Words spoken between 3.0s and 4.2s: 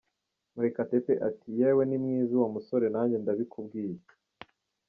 ndabikubwiye.